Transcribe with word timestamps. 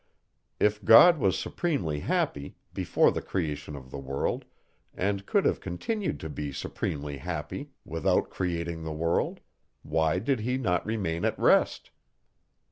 If 0.59 0.83
God 0.83 1.19
was 1.19 1.37
supremely 1.37 1.99
happy, 1.99 2.55
before 2.73 3.11
the 3.11 3.21
creation 3.21 3.75
of 3.75 3.91
the 3.91 3.99
world, 3.99 4.45
and 4.95 5.27
could 5.27 5.45
have 5.45 5.59
continued 5.61 6.19
to 6.21 6.27
be 6.29 6.51
supremely 6.51 7.17
happy, 7.17 7.69
without 7.85 8.31
creating 8.31 8.81
the 8.83 8.91
world, 8.93 9.41
why 9.83 10.17
did 10.17 10.39
he 10.39 10.57
not 10.57 10.83
remain 10.87 11.23
at 11.23 11.37
rest? 11.37 11.91